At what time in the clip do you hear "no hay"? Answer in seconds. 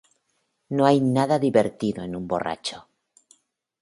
0.69-0.99